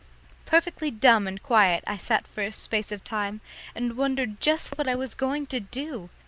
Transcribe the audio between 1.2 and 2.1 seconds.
and quiet I